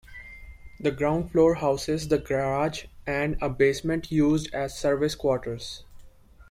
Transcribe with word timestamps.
The 0.79 0.89
ground 0.89 1.31
floor 1.31 1.53
houses 1.53 2.07
the 2.07 2.17
garage 2.17 2.85
and 3.05 3.37
a 3.39 3.51
basement 3.51 4.11
used 4.11 4.51
as 4.51 4.75
service 4.75 5.13
quarters. 5.13 5.83